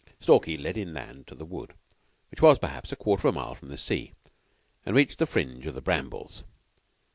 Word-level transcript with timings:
Stalky 0.19 0.57
led 0.57 0.79
inland 0.79 1.27
to 1.27 1.35
the 1.35 1.45
wood, 1.45 1.75
which 2.31 2.41
was, 2.41 2.57
perhaps, 2.57 2.91
a 2.91 2.95
quarter 2.95 3.27
of 3.27 3.35
a 3.35 3.37
mile 3.39 3.53
from 3.53 3.67
the 3.69 3.77
sea, 3.77 4.13
and 4.83 4.95
reached 4.95 5.19
the 5.19 5.27
fringe 5.27 5.67
of 5.67 5.75
the 5.75 5.81
brambles. 5.81 6.43